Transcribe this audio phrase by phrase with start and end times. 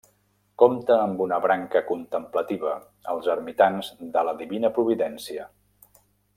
[0.61, 2.73] Compta amb una branca contemplativa,
[3.13, 5.49] els Ermitans de la Divina Providència.